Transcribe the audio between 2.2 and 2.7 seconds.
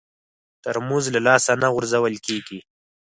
کېږي.